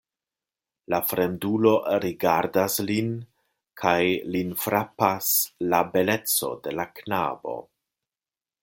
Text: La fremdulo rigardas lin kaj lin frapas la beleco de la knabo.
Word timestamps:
La 0.93 0.99
fremdulo 1.09 1.73
rigardas 2.05 2.79
lin 2.87 3.13
kaj 3.83 3.95
lin 4.37 4.57
frapas 4.65 5.29
la 5.75 5.87
beleco 5.95 6.55
de 6.69 6.79
la 6.81 6.89
knabo. 6.99 7.57